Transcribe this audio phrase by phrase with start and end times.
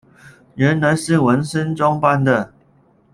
[0.55, 2.51] 原来是文森装扮的。